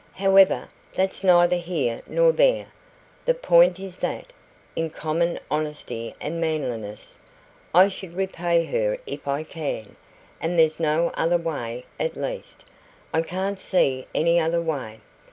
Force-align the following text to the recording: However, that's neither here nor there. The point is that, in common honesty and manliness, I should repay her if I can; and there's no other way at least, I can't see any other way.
However, 0.13 0.67
that's 0.95 1.23
neither 1.23 1.57
here 1.57 2.01
nor 2.07 2.31
there. 2.31 2.65
The 3.25 3.35
point 3.35 3.79
is 3.79 3.97
that, 3.97 4.33
in 4.75 4.89
common 4.89 5.37
honesty 5.51 6.15
and 6.19 6.41
manliness, 6.41 7.19
I 7.71 7.87
should 7.87 8.15
repay 8.15 8.65
her 8.65 8.97
if 9.05 9.27
I 9.27 9.43
can; 9.43 9.95
and 10.41 10.57
there's 10.57 10.79
no 10.79 11.11
other 11.13 11.37
way 11.37 11.85
at 11.99 12.17
least, 12.17 12.65
I 13.13 13.21
can't 13.21 13.59
see 13.59 14.07
any 14.15 14.39
other 14.39 14.59
way. 14.59 15.01